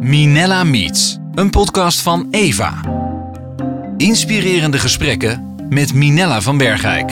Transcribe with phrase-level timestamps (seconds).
[0.00, 2.80] Minella Meets, een podcast van Eva.
[3.96, 7.10] Inspirerende gesprekken met Minella van Bergijk.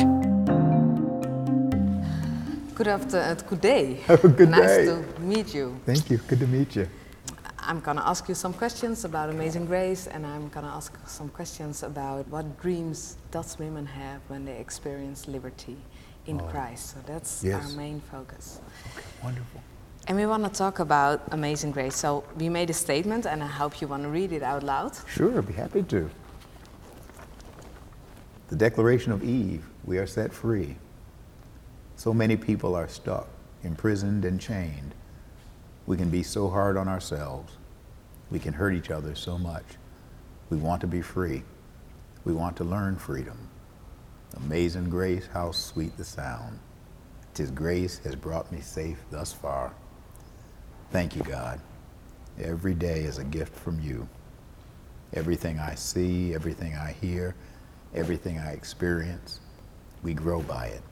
[2.75, 3.97] Good afternoon, good day.
[4.07, 4.85] Have a good nice day.
[4.87, 5.73] to meet you.
[5.85, 6.21] Thank you.
[6.27, 6.87] Good to meet you.
[7.71, 11.83] I'm gonna ask you some questions about Amazing Grace, and I'm gonna ask some questions
[11.83, 15.77] about what dreams does women have when they experience liberty
[16.25, 16.89] in Christ.
[16.89, 17.55] So that's Yes.
[17.55, 18.59] our main focus.
[19.23, 19.61] Wonderful.
[20.09, 21.95] And we want to talk about Amazing Grace.
[21.95, 24.97] So we made a statement, and I hope you want to read it out loud.
[25.07, 26.09] Sure, I'd be happy to.
[28.49, 30.77] The Declaration of Eve we are set free.
[31.97, 33.29] So many people are stuck,
[33.63, 34.95] imprisoned, and chained.
[35.87, 37.53] We can be so hard on ourselves.
[38.31, 39.65] We can hurt each other so much.
[40.49, 41.43] We want to be free.
[42.25, 43.51] We want to learn freedom.
[44.39, 46.61] Amazing grace, how sweet the sound.
[47.35, 49.75] Tis grace has brought me safe thus far.
[50.91, 51.61] Thank you, God.
[52.41, 54.09] Every day is a gift from you.
[55.13, 57.35] Everything I see, everything I hear,
[57.95, 59.41] everything I experience,
[60.03, 60.83] we grow by it.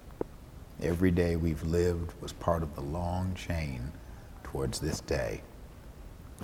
[0.83, 3.91] Every day we've lived was part of the long chain
[4.43, 5.41] towards this day.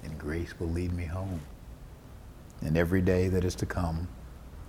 [0.03, 1.43] And grace will lead me home.
[2.63, 4.09] And every day that is to come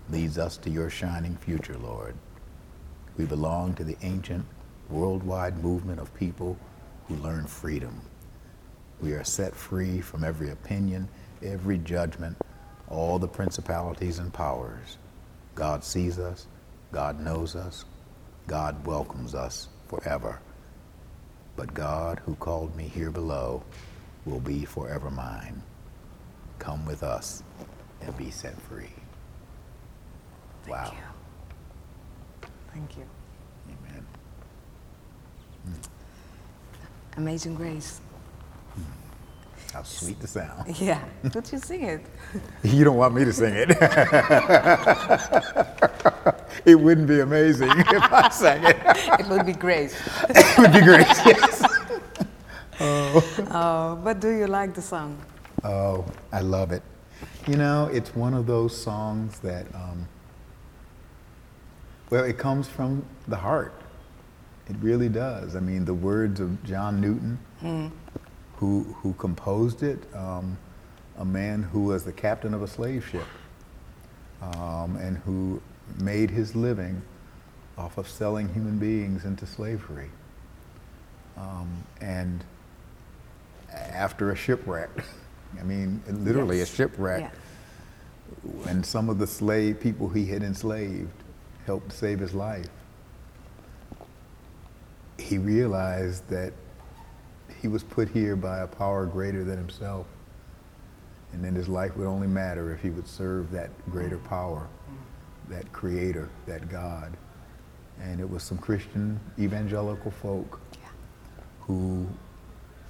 [0.10, 2.16] leads us to your shining future, Lord.
[3.16, 4.46] We belong to the ancient
[4.90, 6.58] worldwide movement of people
[7.08, 8.02] who learn freedom.
[9.02, 11.08] We are set free from every opinion,
[11.42, 12.38] every judgment,
[12.88, 14.98] all the principalities and powers.
[15.56, 16.48] God sees us,
[16.92, 17.86] God knows us,
[18.48, 20.40] God welcomes us forever.
[21.56, 23.64] But God, who called me here below,
[24.26, 25.62] will be forever mine.
[26.60, 27.44] Come with us
[28.02, 28.90] and be set free.
[30.68, 30.84] wow.
[30.86, 31.04] Thank you.
[32.74, 33.06] Thank you.
[33.68, 34.06] Amen.
[37.18, 38.02] Amazing Grace.
[39.74, 40.78] How sweet the sound.
[40.80, 41.00] Yeah.
[41.32, 42.02] Could you sing it?
[42.64, 43.70] You don't want me to sing it.
[46.66, 48.78] it wouldn't be amazing if I sang it.
[49.20, 49.96] it would be great.
[50.30, 51.08] It would be great.
[51.26, 51.64] Yes.
[52.80, 55.18] Oh, oh, but do you like the song?
[55.64, 56.82] Oh, I love it.
[57.48, 60.08] You know, it's one of those songs that, um,
[62.10, 63.74] well, it comes from the heart.
[64.70, 65.56] It really does.
[65.56, 67.38] I mean, the words of John Newton,
[68.64, 70.58] who, who composed it, um,
[71.18, 73.26] a man who was the captain of a slave ship
[74.42, 75.62] um, and who
[76.00, 77.02] made his living
[77.78, 80.10] off of selling human beings into slavery.
[81.36, 82.42] Um, and
[83.74, 84.90] after a shipwreck,
[85.60, 86.72] I mean, literally Yes.
[86.72, 88.70] a shipwreck, Yeah.
[88.70, 91.12] and some of the slave people he had enslaved
[91.66, 92.70] helped save his life.
[95.18, 96.54] He realized that
[97.64, 100.06] he was put here by a power greater than himself,
[101.32, 104.68] and then his life would only matter if he would serve that greater power,
[105.48, 107.16] that creator, that God.
[108.02, 110.60] And it was some Christian evangelical folk
[111.62, 112.06] who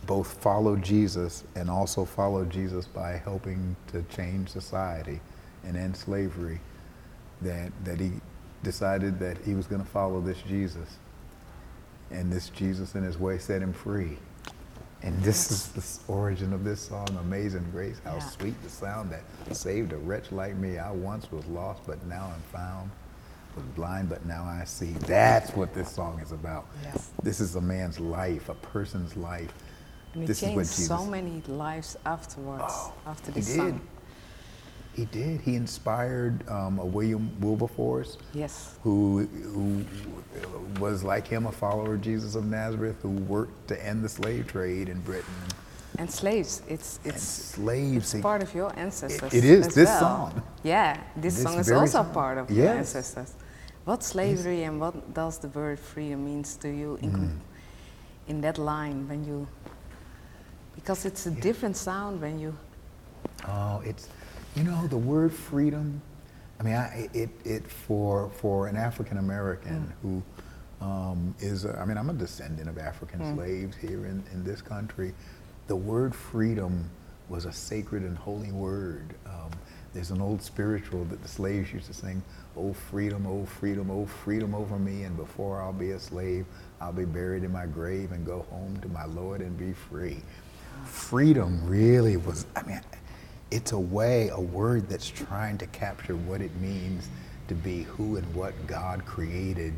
[0.07, 5.22] both followed Jesus and also followed Jesus by helping to change society
[5.63, 6.59] and end slavery,
[7.44, 8.13] that, that he
[8.63, 10.97] decided that he was going to follow this Jesus.
[12.09, 14.17] And this Jesus in his way set him free.
[15.03, 18.00] And this is the origin of this song, Amazing Grace.
[18.06, 18.19] How Yeah.
[18.30, 19.24] sweet the sound that
[19.56, 20.78] saved a wretch like me.
[20.78, 22.90] I once was lost, but now I'm found.
[23.56, 24.94] Was blind, but now I see.
[24.94, 26.66] That's what this song is about.
[26.84, 27.12] Yes.
[27.22, 29.53] This is a man's life, a person's life.
[30.14, 30.88] And it this is changed what Jesus.
[30.88, 33.81] so many lives afterwards, Oh, after this song.
[34.93, 35.41] He did.
[35.41, 38.75] He inspired um, a William Wilberforce, Yes.
[38.83, 39.83] who, who
[40.79, 44.47] was like him, a follower of Jesus of Nazareth, who worked to end the slave
[44.47, 45.33] trade in Britain.
[45.97, 48.13] And slaves, it's And it's slaves.
[48.13, 49.33] it's part of your ancestors.
[49.33, 49.99] it is, as this well.
[49.99, 50.43] song.
[50.63, 52.13] Yeah, this, This song is also song.
[52.13, 53.33] part of your ancestors.
[53.85, 57.15] What slavery and what does the word freedom means to you in, Mm.
[57.15, 57.41] com-
[58.27, 59.47] in that line when you?
[60.75, 62.55] Because it's a different sound when you.
[63.47, 64.07] Oh, it's,
[64.55, 66.02] you know, the word freedom.
[66.59, 70.23] I mean, I, it, it for for an African American who
[70.82, 74.61] um, is, a, I mean, I'm a descendant of African slaves here in, in this
[74.61, 75.14] country.
[75.67, 76.90] The word freedom
[77.29, 79.16] was a sacred and holy word.
[79.26, 79.52] Um,
[79.94, 82.22] there's an old spiritual that the slaves used to sing,
[82.58, 86.46] "Oh freedom, oh freedom, oh freedom over me, and before I'll be a slave,
[86.82, 90.22] I'll be buried in my grave and go home to my Lord and be free."
[90.85, 92.82] Freedom really was, I mean,
[93.53, 97.08] it's a way, a word that's trying to capture what it means
[97.47, 99.76] to be who and what God created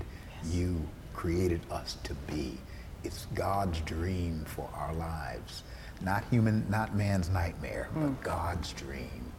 [0.50, 0.82] you,
[1.14, 2.58] created us to be.
[3.04, 5.64] It's God's dream for our lives.
[6.02, 9.32] not human, not man's nightmare, but God's dream.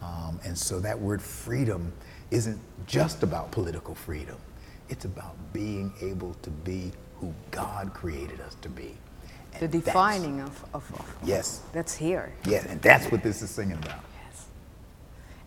[0.00, 1.92] Um, and so that word freedom
[2.30, 4.36] isn't just about political freedom.
[4.88, 8.96] It's about being able to be who God created us to be.
[9.60, 11.62] The defining of, of, of Yes.
[11.72, 12.32] that's here.
[12.46, 14.00] Yes, and that's what this is singing about.
[14.26, 14.46] Yes.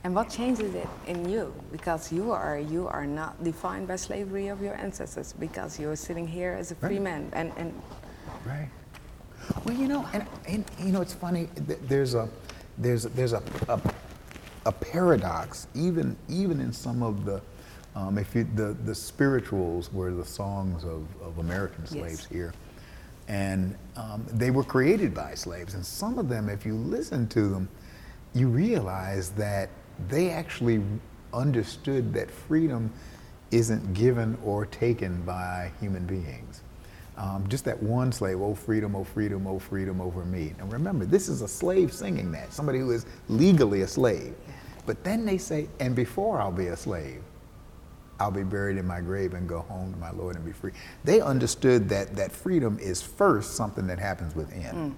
[0.04, 1.54] And what changes it in you?
[1.72, 6.28] Because you are you are not defined by slavery of your ancestors because you're sitting
[6.28, 7.02] here as a free Right.
[7.02, 7.74] man and, and
[8.46, 8.70] Right.
[9.66, 11.50] Well, you know, and, and you know, it's funny.
[11.88, 12.30] There's a
[12.78, 13.80] there's there's a, a
[14.66, 17.42] a paradox even even in some of the
[17.96, 21.92] um, if you the the spirituals were the songs of, of American Yes.
[21.92, 22.54] slaves here,
[23.28, 27.48] and um, they were created by slaves, and some of them, if you listen to
[27.48, 27.68] them,
[28.34, 29.70] you realize that
[30.08, 30.82] they actually
[31.34, 32.92] understood that freedom
[33.52, 36.62] isn't given or taken by human beings.
[37.18, 40.54] Um, just that one slave, oh freedom, oh freedom, oh freedom over me.
[40.60, 44.36] And remember, this is a slave singing that, somebody who is legally a slave.
[44.86, 47.22] But then they say, and before I'll be a slave,
[48.20, 50.72] I'll be buried in my grave and go home to my Lord and be free.
[51.04, 54.76] They understood that, that freedom is first something that happens within.
[54.76, 54.96] Mm.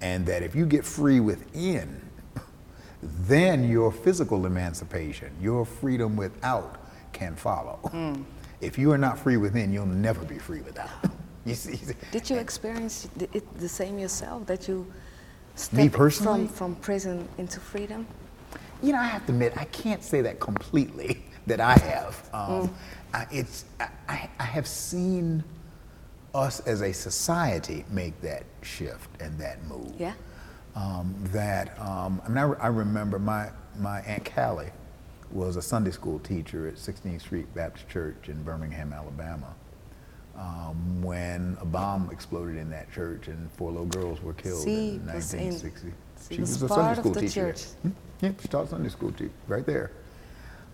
[0.00, 2.00] And that if you get free within,
[3.02, 6.76] then your physical emancipation, your freedom without
[7.12, 7.80] can follow.
[7.86, 8.24] Mm.
[8.60, 10.90] If you are not free within, you'll never be free without.
[11.46, 11.80] You see?
[12.12, 14.86] did you experience the, it the same yourself that you
[15.54, 18.06] stepped from from prison into freedom?
[18.82, 22.28] You know, I have to admit, I can't say that completely that I have.
[22.32, 22.74] Um,
[23.12, 25.44] I, it's, I- I, have seen
[26.34, 29.92] us as a society make that shift and that move.
[29.98, 30.14] Yeah.
[30.74, 34.70] Um, that, um, I mean, I, re- I remember my, my Aunt Callie
[35.30, 39.54] was a Sunday school teacher at 16th Street Baptist Church in Birmingham, Alabama.
[40.36, 44.90] Um, when a bomb exploded in that church and four little girls were killed See,
[44.94, 45.92] in was in- 1960.
[46.34, 47.54] she was a Sunday school teacher.
[47.82, 47.90] Hmm?
[48.22, 49.90] Yeah, she taught Sunday school too, right there.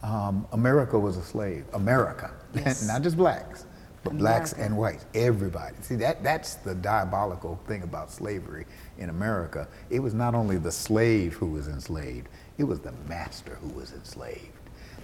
[0.07, 1.65] Um, America was a slave.
[1.73, 2.87] America, Yes.
[2.87, 3.67] not just blacks,
[4.05, 5.05] but blacks and whites.
[5.15, 5.75] Everybody.
[5.81, 8.67] See that that's the diabolical thing about slavery
[8.99, 9.67] in America.
[9.91, 13.93] It was not only the slave who was enslaved; it was the master who was
[13.95, 14.53] enslaved.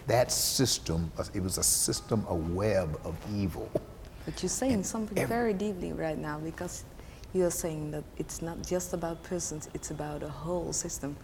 [0.06, 3.68] That system, it was a system, a web of evil.
[4.24, 6.84] But you're saying And something every- very deeply right now because
[7.34, 11.16] you're saying that it's not just about persons, it's about a whole system.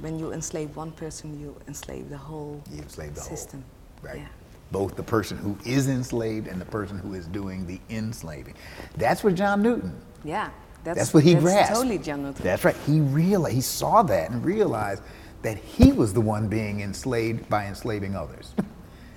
[0.00, 3.64] When you enslave one person, you enslave the whole You enslave the system.
[4.02, 4.20] whole, right?
[4.20, 4.28] Yeah.
[4.72, 8.54] Both the person who is enslaved and the person who is doing the enslaving.
[8.96, 10.50] That's what John Newton Yeah,
[10.82, 11.74] that's, That's, what he that's grasped.
[11.76, 12.42] totally John Newton.
[12.44, 12.76] That's right.
[12.86, 15.02] He realized, he saw that and realized
[15.42, 18.54] that he was the one being enslaved by enslaving others.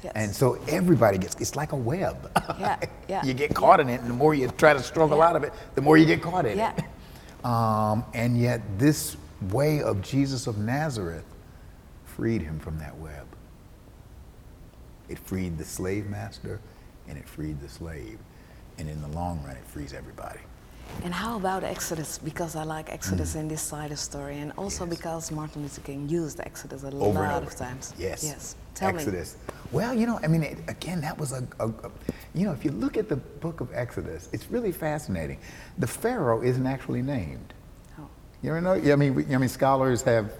[0.03, 0.13] Yes.
[0.15, 2.31] And so everybody gets, it's like a web.
[2.59, 3.25] Yeah, yeah.
[3.25, 5.27] you get caught in it, and the more you try to struggle Yeah.
[5.29, 6.73] out of it, the more you get caught in Yeah.
[6.77, 6.83] it.
[7.45, 9.15] Um, and yet, this
[9.51, 11.23] way of Jesus of Nazareth
[12.03, 13.25] freed him from that web.
[15.07, 16.59] It freed the slave master
[17.07, 18.17] and it freed the slave.
[18.79, 20.39] And in the long run, it frees everybody.
[21.03, 22.17] And how about Exodus?
[22.17, 24.89] Because I like Exodus in this side of story, and also Mm.
[24.89, 24.97] Yes.
[24.97, 27.93] because Martin Luther King used Exodus a over lot of times.
[27.97, 28.23] Yes.
[28.23, 28.55] Yes.
[28.73, 28.97] Tell me.
[28.99, 29.37] Exodus.
[29.71, 31.91] Well, you know, I mean, it, again, that was a, a, a-
[32.33, 35.39] you know, if you look at the book of Exodus, it's really fascinating.
[35.77, 37.53] The Pharaoh isn't actually named.
[37.99, 38.07] Oh.
[38.41, 38.73] You ever know?
[38.73, 40.31] I mean, we- I mean, scholars have,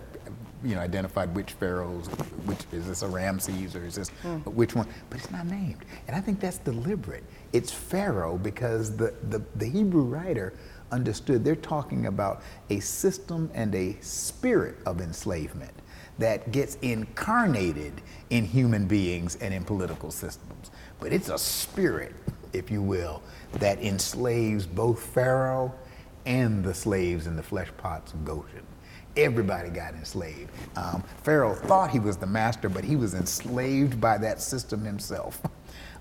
[0.64, 2.07] you know, identified which pharaohs,
[2.45, 4.37] which is this a Ramses or is this hmm.
[4.37, 7.23] which one, but it's not named, and I think that's deliberate.
[7.54, 10.54] It's Pharaoh because the, the the Hebrew writer
[10.92, 15.73] understood they're talking about a system and a spirit of enslavement
[16.18, 17.94] that gets incarnated
[18.30, 22.16] in human beings and in political systems, but it's a spirit,
[22.54, 23.21] if you will,
[23.54, 25.73] that enslaves both Pharaoh
[26.26, 28.64] and the slaves in the flesh pots of Goshen.
[29.18, 30.52] Everybody got enslaved.
[30.76, 35.42] Um, Pharaoh thought he was the master, but he was enslaved by that system himself.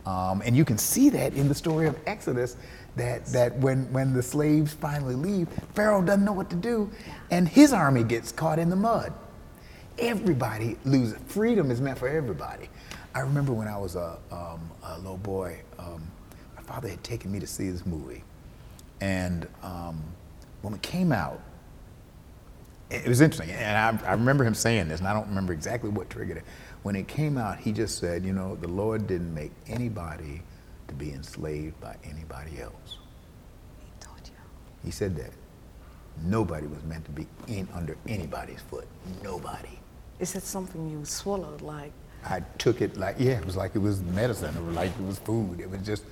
[0.06, 2.56] Um, and you can see that in the story of Exodus,
[2.94, 6.88] that, that when, when the slaves finally leave, Pharaoh doesn't know what to do,
[7.32, 9.12] and his army gets caught in the mud.
[9.98, 11.18] Everybody loses.
[11.26, 12.68] Freedom is meant for everybody.
[13.16, 16.06] I remember when I was a, um, a little boy, um,
[16.54, 18.22] my father had taken me to see this movie.
[19.00, 20.02] And um,
[20.62, 21.40] when it came out,
[22.90, 23.54] it was interesting.
[23.56, 26.44] And I, I remember him saying this, and I don't remember exactly what triggered it.
[26.82, 30.42] When it came out, he just said, You know, the Lord didn't make anybody
[30.88, 32.98] to be enslaved by anybody else.
[33.80, 34.34] He told you.
[34.84, 35.32] He said that.
[36.24, 38.86] Nobody was meant to be in under anybody's foot.
[39.22, 39.78] Nobody.
[40.20, 41.92] Is that something you swallowed like?
[42.24, 45.18] I took it like, yeah, it was like it was medicine or like it was
[45.18, 45.60] food.
[45.60, 46.04] It was just,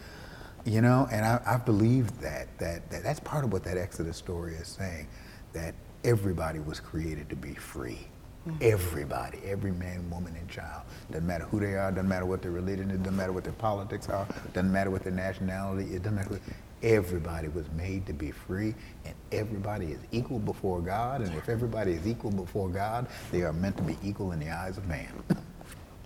[0.65, 4.17] you know, and I, I believed that, that, that that's part of what that Exodus
[4.17, 5.07] story is saying.
[5.55, 5.75] that
[6.05, 7.99] everybody was created to be free.
[8.47, 8.59] Mm-hmm.
[8.61, 10.83] Everybody, every man, woman, and child.
[11.11, 13.55] Doesn't matter who they are, doesn't matter what their religion is, doesn't matter what their
[13.55, 16.39] politics are, doesn't matter what their nationality, is, doesn't matter.
[16.83, 18.75] Everybody was made to be free,
[19.07, 21.23] and everybody is equal before God.
[21.23, 24.51] And if everybody is equal before God, they are meant to be equal in the
[24.51, 25.11] eyes of man.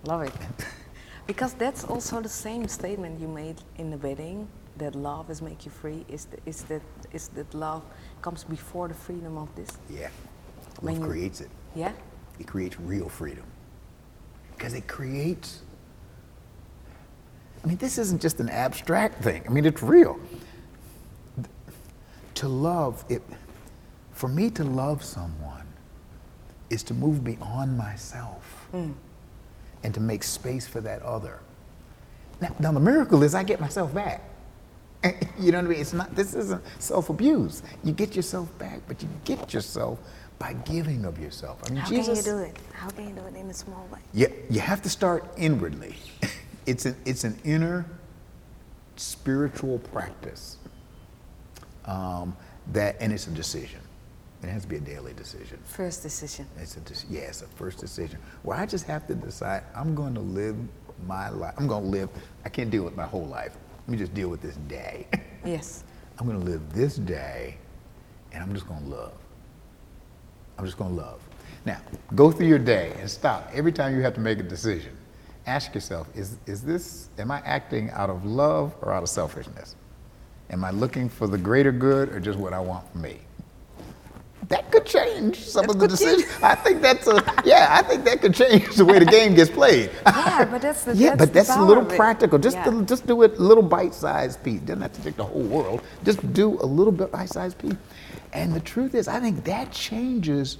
[0.05, 0.33] Love it.
[1.27, 4.47] because that's also the same statement you made in the wedding
[4.79, 6.05] that love is make you free.
[6.09, 6.81] Is, the, is, that,
[7.13, 7.83] is that love
[8.21, 9.69] comes before the freedom of this?
[9.89, 10.09] Yeah.
[10.81, 11.49] Love creates it.
[11.75, 11.91] Yeah?
[12.39, 13.45] It creates real freedom.
[14.57, 15.61] Because it creates.
[17.63, 19.43] I mean, this isn't just an abstract thing.
[19.47, 20.19] I mean, it's real
[22.39, 23.21] to love, it,
[24.13, 25.67] for me to love someone
[26.69, 28.93] is to move beyond myself mm.
[29.83, 31.41] and to make space for that other.
[32.39, 34.23] Now, now, the miracle is I get myself back.
[35.39, 35.79] you know what I mean?
[35.79, 37.63] It's not, this isn't self abuse.
[37.83, 39.99] You get yourself back, but you get yourself
[40.39, 41.59] by giving of yourself.
[41.65, 42.57] I mean, How Jesus, can you do it?
[42.73, 43.99] How can you do it in a small way?
[44.13, 45.95] Yeah, you have to start inwardly.
[46.65, 47.85] it's, an, it's an inner
[48.95, 50.57] spiritual practice
[51.85, 52.35] um,
[52.71, 53.79] that, and it's a decision.
[54.41, 55.59] It has to be a daily decision.
[55.65, 56.47] First decision.
[56.57, 56.79] It's a
[57.09, 58.19] yeah, it's a first decision.
[58.43, 60.55] Where I just have to decide I'm going to live
[61.05, 61.53] my life.
[61.57, 62.09] I'm going to live.
[62.45, 63.57] I can't deal with my whole life.
[63.89, 65.07] Let me just deal with this day.
[65.43, 65.83] Yes.
[66.19, 67.57] I'm going to live this day,
[68.31, 69.13] and I'm just going to love.
[70.57, 71.21] I'm just going to love.
[71.65, 71.79] Now,
[72.13, 74.95] go through your day and stop every time you have to make a decision.
[75.47, 77.07] Ask yourself: Is is this?
[77.17, 79.75] Am I acting out of love or out of selfishness?
[80.51, 83.17] Am I looking for the greater good or just what I want for me?
[84.49, 86.25] That could change some that of the decisions.
[86.41, 87.67] I think that's a yeah.
[87.69, 89.91] I think that could change the way the game gets played.
[90.05, 92.39] Yeah, but that's the yeah, that's but that's a little practical.
[92.39, 92.63] Just yeah.
[92.65, 94.61] to, just do it a little bite-sized piece.
[94.61, 95.81] Doesn't have to take the whole world.
[96.03, 97.75] Just do a little bit bite-sized piece.
[98.33, 100.57] And the truth is, I think that changes.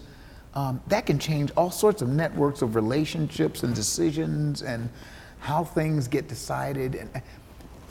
[0.55, 4.89] Um, that can change all sorts of networks of relationships and decisions and
[5.39, 6.96] how things get decided.
[6.96, 7.22] And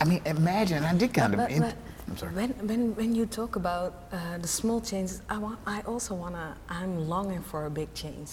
[0.01, 0.85] I mean, imagine.
[0.85, 1.59] I did kind but, of.
[1.59, 1.75] But,
[2.09, 2.35] I'm sorry.
[2.35, 6.35] When, when, when you talk about uh, the small changes, I, want, I also want
[6.35, 8.31] to, I'm longing for a big change.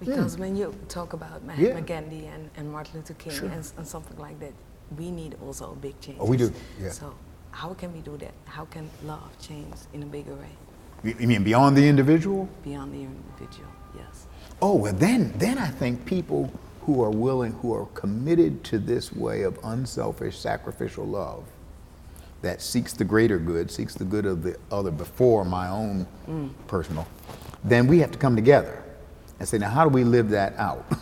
[0.00, 1.80] Because when you talk about Mahatma yeah.
[1.80, 3.48] Gandhi and, and Martin Luther King sure.
[3.48, 4.52] and, and, something like that,
[4.98, 6.18] we need also a big change.
[6.20, 6.90] Oh, we do, yeah.
[6.90, 7.14] So
[7.52, 8.32] how can we do that?
[8.46, 11.14] How can love change in a bigger way?
[11.18, 12.48] You mean beyond the individual?
[12.64, 14.26] Beyond the individual, yes.
[14.60, 19.12] Oh, well then, then I think people who are willing, who are committed to this
[19.12, 21.44] way of unselfish, sacrificial love,
[22.42, 26.50] that seeks the greater good, seeks the good of the other before my own mm.
[26.66, 27.06] personal,
[27.64, 28.82] then we have to come together
[29.38, 30.84] and say, now, how do we live that out?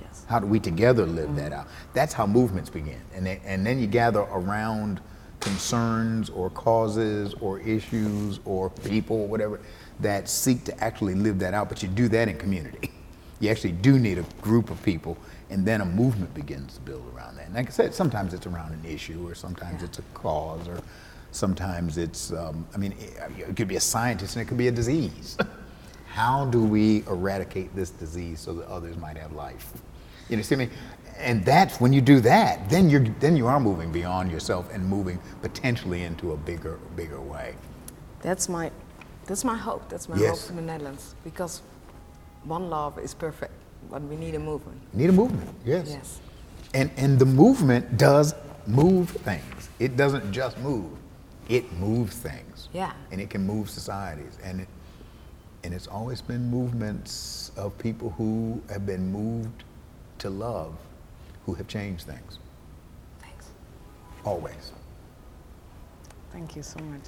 [0.00, 0.26] Yes.
[0.28, 1.36] How do we together live mm.
[1.36, 1.68] that out?
[1.92, 3.00] That's how movements begin.
[3.14, 5.00] And, they, and then you gather around
[5.40, 9.60] concerns or causes or issues or people or whatever
[10.00, 12.90] that seek to actually live that out, but you do that in community.
[13.40, 15.18] You actually do need a group of people
[15.54, 17.46] and then a movement begins to build around that.
[17.46, 19.86] And like I said, sometimes it's around an issue, or sometimes yeah.
[19.86, 20.80] it's a cause, or
[21.30, 24.72] sometimes it's, um, I mean, it could be a scientist and it could be a
[24.72, 25.38] disease.
[26.08, 29.72] How do we eradicate this disease so that others might have life?
[30.28, 30.70] You know, see me?
[31.18, 34.84] And that's when you do that, then you're then you are moving beyond yourself and
[34.84, 37.54] moving potentially into a bigger bigger way.
[38.22, 38.72] That's my
[39.26, 39.88] that's my hope.
[39.88, 40.30] That's my yes.
[40.30, 41.62] hope for the Netherlands because
[42.42, 43.52] one love is perfect
[43.90, 44.80] but we need a movement.
[44.92, 45.88] Need a movement, yes.
[45.88, 46.20] Yes.
[46.74, 48.34] And, and the movement does
[48.66, 49.68] move things.
[49.78, 50.90] It doesn't just move,
[51.48, 52.68] it moves things.
[52.72, 52.92] Yeah.
[53.12, 54.38] And it can move societies.
[54.42, 54.68] And, it,
[55.62, 59.64] and it's always been movements of people who have been moved
[60.18, 60.74] to love
[61.46, 62.38] who have changed things.
[63.20, 63.48] Thanks.
[64.24, 64.72] Always.
[66.32, 67.02] Thank you so much.